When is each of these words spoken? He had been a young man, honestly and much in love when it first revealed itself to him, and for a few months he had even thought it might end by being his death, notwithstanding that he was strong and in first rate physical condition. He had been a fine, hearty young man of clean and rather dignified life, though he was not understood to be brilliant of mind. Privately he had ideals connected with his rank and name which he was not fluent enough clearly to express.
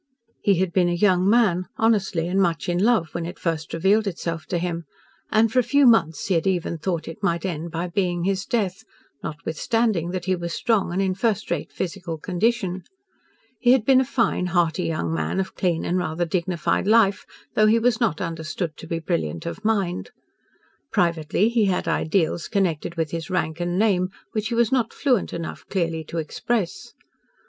He 0.41 0.55
had 0.55 0.73
been 0.73 0.89
a 0.89 0.93
young 0.93 1.29
man, 1.29 1.67
honestly 1.77 2.27
and 2.27 2.41
much 2.41 2.67
in 2.67 2.83
love 2.83 3.09
when 3.11 3.27
it 3.27 3.37
first 3.37 3.71
revealed 3.71 4.07
itself 4.07 4.47
to 4.47 4.57
him, 4.57 4.85
and 5.31 5.51
for 5.51 5.59
a 5.59 5.61
few 5.61 5.85
months 5.85 6.25
he 6.25 6.33
had 6.33 6.47
even 6.47 6.79
thought 6.79 7.07
it 7.07 7.21
might 7.21 7.45
end 7.45 7.69
by 7.69 7.87
being 7.87 8.23
his 8.23 8.47
death, 8.47 8.83
notwithstanding 9.21 10.09
that 10.09 10.25
he 10.25 10.35
was 10.35 10.53
strong 10.55 10.91
and 10.91 11.03
in 11.03 11.13
first 11.13 11.51
rate 11.51 11.71
physical 11.71 12.17
condition. 12.17 12.81
He 13.59 13.73
had 13.73 13.85
been 13.85 14.01
a 14.01 14.03
fine, 14.03 14.47
hearty 14.47 14.85
young 14.85 15.13
man 15.13 15.39
of 15.39 15.53
clean 15.53 15.85
and 15.85 15.99
rather 15.99 16.25
dignified 16.25 16.87
life, 16.87 17.23
though 17.53 17.67
he 17.67 17.77
was 17.77 18.01
not 18.01 18.19
understood 18.19 18.75
to 18.77 18.87
be 18.87 18.97
brilliant 18.97 19.45
of 19.45 19.63
mind. 19.63 20.09
Privately 20.91 21.47
he 21.47 21.65
had 21.65 21.87
ideals 21.87 22.47
connected 22.47 22.95
with 22.95 23.11
his 23.11 23.29
rank 23.29 23.59
and 23.59 23.77
name 23.77 24.09
which 24.31 24.47
he 24.47 24.55
was 24.55 24.71
not 24.71 24.93
fluent 24.93 25.31
enough 25.31 25.63
clearly 25.69 26.03
to 26.05 26.17
express. 26.17 26.95